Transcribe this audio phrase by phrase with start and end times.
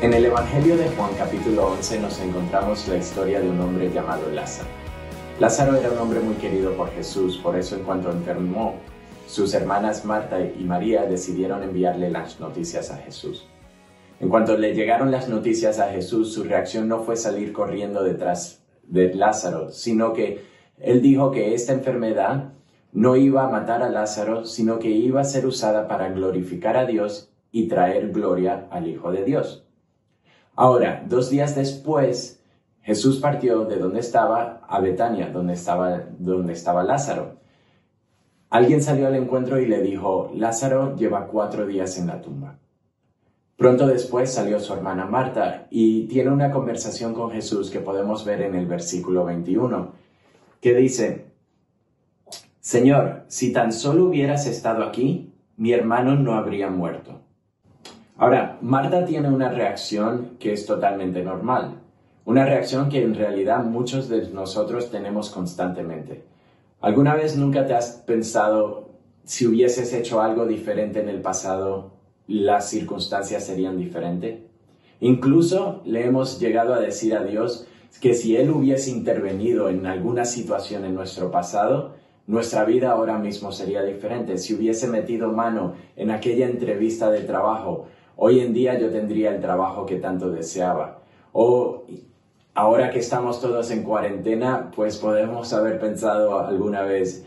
[0.00, 4.68] Evangelio de Juan capítulo 11 nos encontramos la historia de un hombre llamado Lázaro.
[5.40, 8.76] Lázaro era un hombre muy querido por Jesús, por eso en cuanto enfermó,
[9.26, 13.48] sus hermanas Marta y María decidieron enviarle las noticias a Jesús.
[14.20, 18.62] En cuanto le llegaron las noticias a Jesús, su reacción no fue salir corriendo detrás
[18.84, 20.44] de Lázaro, sino que
[20.78, 22.52] él dijo que esta enfermedad
[22.92, 26.86] no iba a matar a Lázaro, sino que iba a ser usada para glorificar a
[26.86, 29.67] Dios y traer gloria al Hijo de Dios.
[30.60, 32.42] Ahora, dos días después,
[32.80, 37.36] Jesús partió de donde estaba a Betania, donde estaba, donde estaba Lázaro.
[38.50, 42.58] Alguien salió al encuentro y le dijo, Lázaro lleva cuatro días en la tumba.
[43.56, 48.42] Pronto después salió su hermana Marta y tiene una conversación con Jesús que podemos ver
[48.42, 49.92] en el versículo 21,
[50.60, 51.26] que dice,
[52.58, 57.27] Señor, si tan solo hubieras estado aquí, mi hermano no habría muerto.
[58.20, 61.74] Ahora, Marta tiene una reacción que es totalmente normal,
[62.24, 66.24] una reacción que en realidad muchos de nosotros tenemos constantemente.
[66.80, 68.88] ¿Alguna vez nunca te has pensado
[69.22, 71.92] si hubieses hecho algo diferente en el pasado,
[72.26, 74.40] las circunstancias serían diferentes?
[74.98, 77.68] Incluso le hemos llegado a decir a Dios
[78.00, 81.94] que si Él hubiese intervenido en alguna situación en nuestro pasado,
[82.26, 84.38] nuestra vida ahora mismo sería diferente.
[84.38, 87.86] Si hubiese metido mano en aquella entrevista de trabajo
[88.20, 91.02] hoy en día yo tendría el trabajo que tanto deseaba.
[91.32, 91.84] O
[92.52, 97.24] ahora que estamos todos en cuarentena, pues podemos haber pensado alguna vez,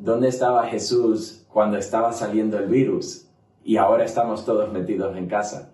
[0.00, 3.26] ¿dónde estaba Jesús cuando estaba saliendo el virus?
[3.64, 5.70] Y ahora estamos todos metidos en casa.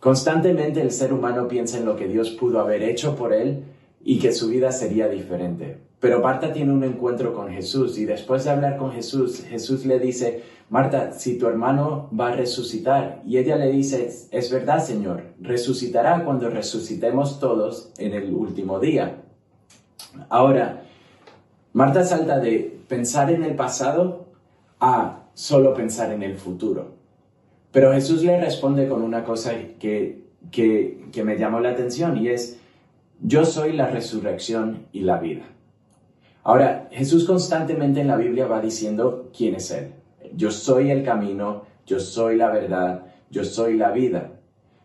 [0.00, 3.62] Constantemente el ser humano piensa en lo que Dios pudo haber hecho por él
[4.02, 5.78] y que su vida sería diferente.
[6.00, 10.00] Pero Marta tiene un encuentro con Jesús y después de hablar con Jesús, Jesús le
[10.00, 15.24] dice, Marta, si tu hermano va a resucitar, y ella le dice, es verdad, Señor,
[15.40, 19.20] resucitará cuando resucitemos todos en el último día.
[20.28, 20.84] Ahora,
[21.72, 24.26] Marta salta de pensar en el pasado
[24.78, 26.92] a solo pensar en el futuro.
[27.72, 32.28] Pero Jesús le responde con una cosa que, que, que me llamó la atención y
[32.28, 32.60] es,
[33.20, 35.46] yo soy la resurrección y la vida.
[36.44, 39.94] Ahora, Jesús constantemente en la Biblia va diciendo quién es Él.
[40.36, 44.32] Yo soy el camino, yo soy la verdad, yo soy la vida,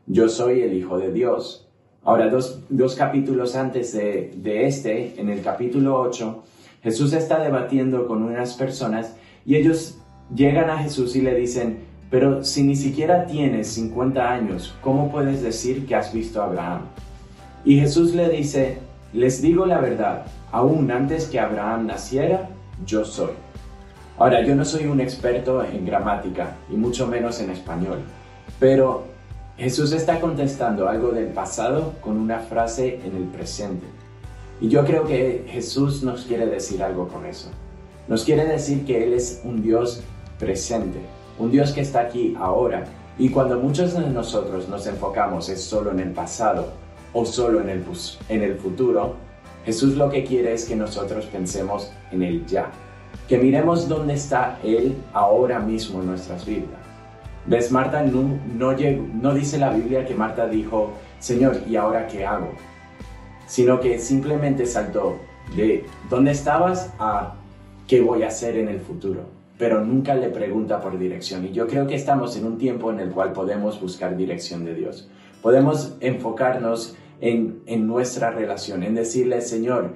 [0.07, 1.67] yo soy el Hijo de Dios.
[2.03, 6.44] Ahora, dos, capítulos antes de, de este, en el capítulo 8,
[6.83, 9.97] Jesús está debatiendo con unas personas y ellos
[10.33, 11.79] llegan a Jesús y le dicen,
[12.12, 16.81] pero si ni siquiera tienes 50 años, ¿cómo puedes decir que has visto a Abraham?
[17.66, 18.77] Y Jesús le dice,
[19.13, 22.50] les digo la verdad, aún antes que Abraham naciera,
[22.85, 23.31] yo soy.
[24.17, 27.99] Ahora, yo no soy un experto en gramática y mucho menos en español,
[28.59, 29.03] pero
[29.57, 33.85] Jesús está contestando algo del pasado con una frase en el presente.
[34.61, 37.49] Y yo creo que Jesús nos quiere decir algo con eso.
[38.07, 40.01] Nos quiere decir que Él es un Dios
[40.39, 40.99] presente,
[41.37, 42.85] un Dios que está aquí ahora.
[43.17, 46.71] Y cuando muchos de nosotros nos enfocamos es solo en el pasado
[47.11, 47.83] o solo en el,
[48.29, 49.15] en el futuro,
[49.65, 52.71] Jesús lo que quiere es que nosotros pensemos en el ya,
[53.27, 56.85] que miremos dónde está Él ahora mismo en nuestras vidas.
[57.47, 57.71] ¿Ves?
[57.71, 58.75] Marta no,
[59.21, 62.49] no, dice la Biblia que Marta dijo, Señor, ¿y ahora qué hago?
[63.45, 65.19] Sino que simplemente saltó
[65.55, 67.35] de dónde estabas a
[67.87, 69.25] qué voy a hacer en el futuro.
[69.59, 71.45] Pero nunca le pregunta por dirección.
[71.45, 74.73] Y yo creo que estamos en un tiempo en el cual podemos buscar dirección de
[74.73, 75.07] Dios.
[75.41, 79.93] Podemos enfocarnos en, nuestra relación, en decirle, Señor,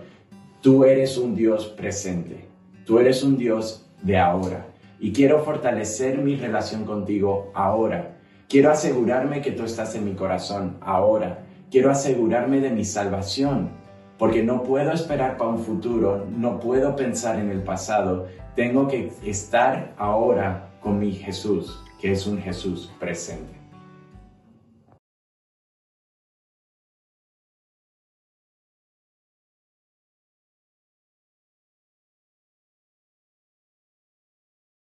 [0.62, 2.49] tú eres un Dios presente,
[2.90, 4.66] tú eres un Dios de ahora
[5.00, 8.18] y quiero fortalecer mi relación contigo ahora.
[8.48, 11.46] Quiero asegurarme que tú estás en mi corazón ahora.
[11.70, 13.70] Quiero asegurarme de mi salvación,
[14.18, 18.25] porque no puedo esperar para un futuro, no puedo pensar en el pasado.
[18.56, 23.59] Tengo que estar ahora con mi Jesús, que es un Jesús presente.